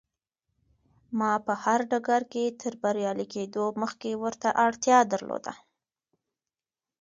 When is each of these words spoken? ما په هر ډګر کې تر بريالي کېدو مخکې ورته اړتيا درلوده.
ما 1.17 1.31
په 1.45 1.53
هر 1.63 1.79
ډګر 1.89 2.21
کې 2.31 2.43
تر 2.61 2.73
بريالي 2.83 3.25
کېدو 3.33 3.63
مخکې 3.81 4.09
ورته 4.23 4.49
اړتيا 4.65 4.97
درلوده. 5.13 5.53